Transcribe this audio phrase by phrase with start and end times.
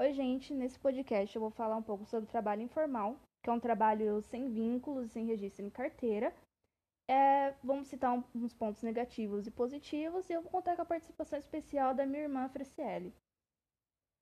[0.00, 0.54] Oi, gente.
[0.54, 4.48] Nesse podcast eu vou falar um pouco sobre trabalho informal, que é um trabalho sem
[4.48, 6.34] vínculos, sem registro em carteira.
[7.06, 10.86] É, vamos citar um, uns pontos negativos e positivos e eu vou contar com a
[10.86, 13.12] participação especial da minha irmã Franciele.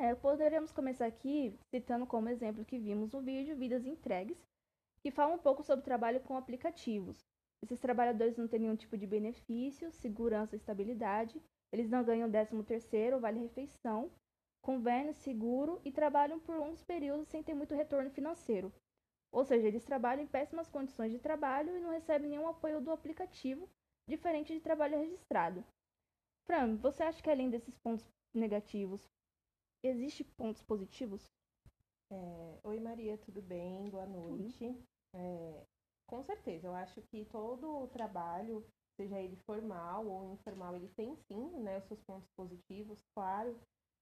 [0.00, 4.42] É, poderemos começar aqui citando como exemplo que vimos no vídeo Vidas Entregues,
[5.02, 7.28] que fala um pouco sobre trabalho com aplicativos.
[7.62, 11.38] Esses trabalhadores não têm nenhum tipo de benefício, segurança e estabilidade,
[11.70, 14.10] eles não ganham 13 terceiro, vale refeição,
[14.66, 18.72] convênio, seguro e trabalham por longos períodos sem ter muito retorno financeiro.
[19.30, 22.90] Ou seja, eles trabalham em péssimas condições de trabalho e não recebem nenhum apoio do
[22.90, 23.68] aplicativo,
[24.08, 25.64] diferente de trabalho registrado.
[26.46, 29.08] Fran, você acha que além desses pontos negativos,
[29.84, 31.30] existe pontos positivos?
[32.10, 33.88] É, Oi Maria, tudo bem?
[33.88, 34.76] Boa noite.
[35.14, 35.64] É,
[36.08, 38.64] com certeza, eu acho que todo o trabalho,
[38.96, 43.56] seja ele formal ou informal, ele tem sim né, os seus pontos positivos, claro.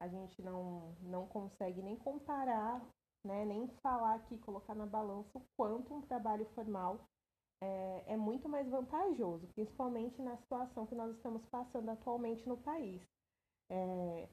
[0.00, 2.86] A gente não, não consegue nem comparar,
[3.24, 7.08] né, nem falar aqui, colocar na balança o quanto um trabalho formal
[7.62, 13.02] é, é muito mais vantajoso, principalmente na situação que nós estamos passando atualmente no país.
[13.70, 14.28] É,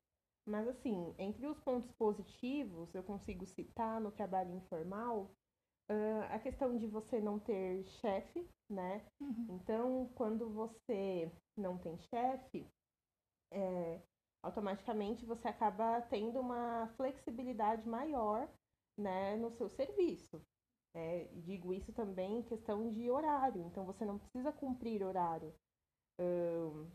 [0.45, 5.31] mas, assim, entre os pontos positivos, eu consigo citar no trabalho informal
[5.89, 9.05] uh, a questão de você não ter chefe, né?
[9.21, 9.47] Uhum.
[9.51, 12.67] Então, quando você não tem chefe,
[13.51, 14.01] é,
[14.43, 18.47] automaticamente você acaba tendo uma flexibilidade maior
[18.97, 20.45] né, no seu serviço.
[20.93, 25.51] É, digo isso também em questão de horário, então você não precisa cumprir horário.
[26.19, 26.91] Um,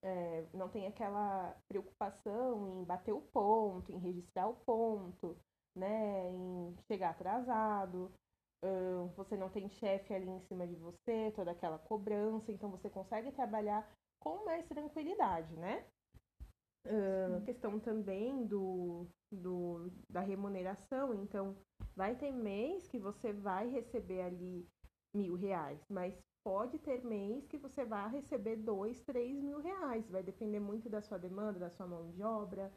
[0.00, 5.36] é, não tem aquela preocupação em bater o ponto, em registrar o ponto,
[5.74, 8.10] né, em chegar atrasado.
[8.62, 12.88] Um, você não tem chefe ali em cima de você, toda aquela cobrança, então você
[12.88, 13.86] consegue trabalhar
[14.18, 15.84] com mais tranquilidade, né?
[16.90, 21.56] Uh, questão também do, do, da remuneração, então
[21.94, 24.66] vai ter mês que você vai receber ali
[25.14, 30.22] mil reais, mas pode ter mês que você vai receber dois, três mil reais, vai
[30.22, 32.72] depender muito da sua demanda, da sua mão de obra,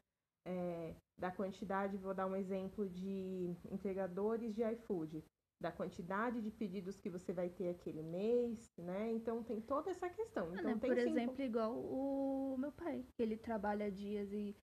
[0.46, 5.23] é, da quantidade, vou dar um exemplo de entregadores de iFood
[5.63, 9.12] da quantidade de pedidos que você vai ter aquele mês, né?
[9.13, 10.50] Então tem toda essa questão.
[10.50, 10.78] Ah, então, né?
[10.78, 14.53] Por exemplo, igual o meu pai, que ele trabalha dias e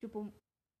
[0.00, 0.32] tipo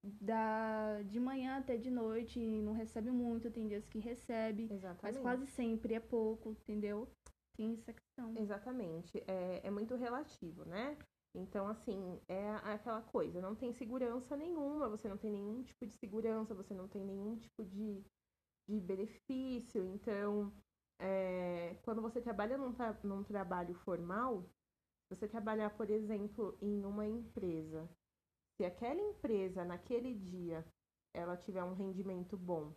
[0.04, 5.02] da de manhã até de noite e não recebe muito, tem dias que recebe, Exatamente.
[5.02, 7.08] mas quase sempre é pouco, entendeu?
[7.56, 8.34] Tem essa questão.
[8.36, 10.96] Exatamente, é, é muito relativo, né?
[11.34, 15.92] Então, assim, é aquela coisa, não tem segurança nenhuma, você não tem nenhum tipo de
[15.94, 18.04] segurança, você não tem nenhum tipo de
[18.68, 19.84] de benefício.
[19.84, 20.52] Então,
[20.98, 24.48] é, quando você trabalha num, tra num trabalho formal,
[25.10, 27.88] você trabalhar, por exemplo, em uma empresa.
[28.56, 30.64] Se aquela empresa, naquele dia,
[31.14, 32.74] ela tiver um rendimento bom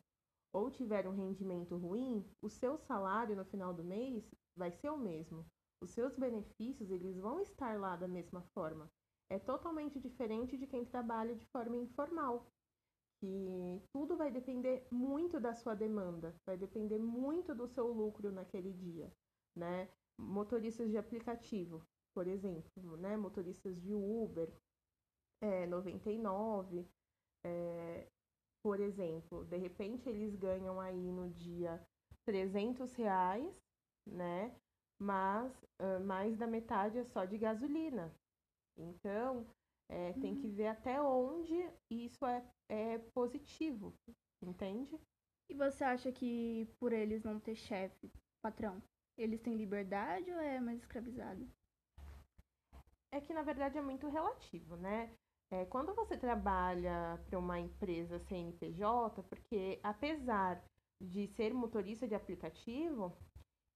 [0.52, 4.24] ou tiver um rendimento ruim, o seu salário no final do mês
[4.56, 5.46] vai ser o mesmo.
[5.82, 8.90] Os seus benefícios, eles vão estar lá da mesma forma.
[9.30, 12.48] É totalmente diferente de quem trabalha de forma informal
[13.92, 19.12] tudo vai depender muito da sua demanda, vai depender muito do seu lucro naquele dia,
[19.56, 19.90] né?
[20.18, 23.18] Motoristas de aplicativo, por exemplo, né?
[23.18, 24.52] Motoristas de Uber,
[25.42, 26.88] é, 99,
[27.46, 28.08] é,
[28.64, 31.80] por exemplo, de repente eles ganham aí no dia
[32.26, 33.54] 300 reais,
[34.08, 34.56] né?
[35.00, 38.12] Mas uh, mais da metade é só de gasolina.
[38.78, 39.46] Então,
[39.90, 43.94] é, tem que ver até onde isso é, é positivo,
[44.42, 45.00] entende?
[45.50, 48.82] E você acha que por eles não ter chefe, patrão,
[49.18, 51.48] eles têm liberdade ou é mais escravizado?
[53.12, 55.16] É que na verdade é muito relativo, né?
[55.52, 60.62] É, quando você trabalha para uma empresa CNPJ, porque apesar
[61.00, 63.16] de ser motorista de aplicativo,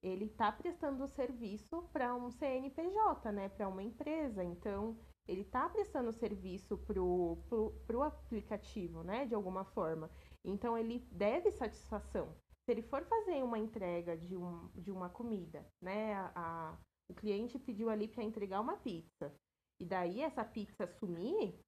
[0.02, 3.50] ele está prestando serviço para um CNPJ, né?
[3.50, 4.44] Para uma empresa.
[4.44, 4.98] Então,
[5.30, 10.10] ele está prestando serviço pro, pro, pro aplicativo, né, de alguma forma.
[10.44, 12.36] Então ele deve satisfação.
[12.66, 16.78] Se ele for fazer uma entrega de, um, de uma comida, né, a, a
[17.10, 19.34] o cliente pediu ali para entregar uma pizza,
[19.80, 21.60] e daí essa pizza sumir,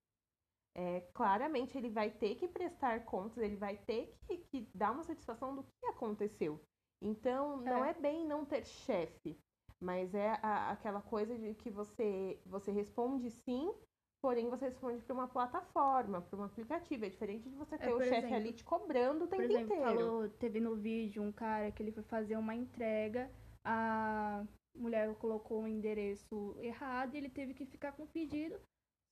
[0.75, 5.03] é, claramente ele vai ter que prestar contas, ele vai ter que, que dar uma
[5.03, 6.63] satisfação do que aconteceu.
[7.01, 9.35] Então, não é, é bem não ter chefe,
[9.81, 13.73] mas é a, aquela coisa de que você, você responde sim,
[14.21, 17.03] porém você responde para uma plataforma, para um aplicativo.
[17.03, 19.51] É diferente de você é, ter é, o chefe ali te cobrando o tempo por
[19.51, 19.83] exemplo, inteiro.
[19.83, 23.31] Falou, teve no vídeo um cara que ele foi fazer uma entrega,
[23.63, 24.45] a
[24.75, 28.59] mulher colocou o um endereço errado e ele teve que ficar com o pedido.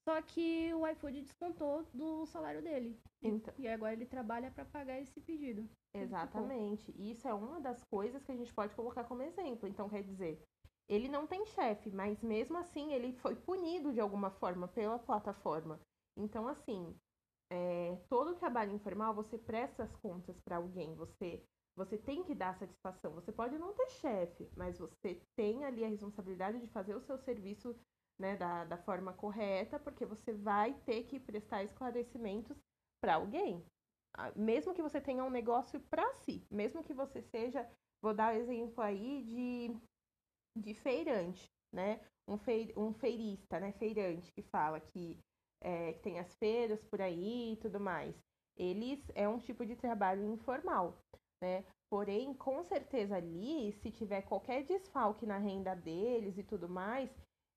[0.08, 2.98] Só que o iFood descontou do salário dele.
[3.22, 5.70] Então, E agora ele trabalha para pagar esse pedido.
[5.94, 6.94] Exatamente.
[6.98, 9.68] Isso é uma das coisas que a gente pode colocar como exemplo.
[9.68, 10.42] Então, quer dizer,
[10.88, 15.80] ele não tem chefe, mas mesmo assim ele foi punido de alguma forma pela plataforma.
[16.18, 16.96] Então, assim,
[17.52, 21.44] é, todo trabalho informal você presta as contas para alguém, você
[21.76, 23.14] você tem que dar satisfação.
[23.14, 27.18] Você pode não ter chefe, mas você tem ali a responsabilidade de fazer o seu
[27.18, 27.74] serviço
[28.20, 32.58] né, da, da forma correta, porque você vai ter que prestar esclarecimentos
[33.02, 33.66] para alguém.
[34.36, 37.70] Mesmo que você tenha um negócio para si, mesmo que você seja,
[38.02, 39.78] vou dar o exemplo aí de,
[40.58, 42.00] de feirante, né?
[42.28, 43.72] Um, fei, um feirista, né?
[43.74, 45.20] Feirante que fala que,
[45.62, 48.16] é, que tem as feiras por aí e tudo mais.
[48.58, 50.98] Eles é um tipo de trabalho informal,
[51.42, 51.64] né?
[51.90, 57.10] Porém, com certeza ali, se tiver qualquer desfalque na renda deles e tudo mais,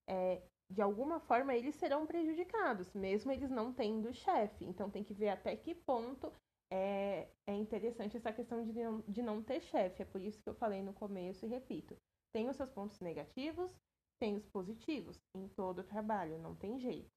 [0.08, 4.64] é, de alguma forma eles serão prejudicados, mesmo eles não tendo chefe.
[4.64, 6.32] Então tem que ver até que ponto
[6.72, 10.02] é, é interessante essa questão de não, de não ter chefe.
[10.02, 11.94] É por isso que eu falei no começo e repito.
[12.32, 13.70] Tem os seus pontos negativos,
[14.18, 17.10] tem os positivos em todo o trabalho, não tem jeito.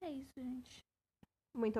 [0.00, 0.86] É isso, gente.
[1.54, 1.78] Muito